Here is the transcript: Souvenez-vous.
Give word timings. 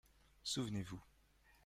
Souvenez-vous. 0.41 0.99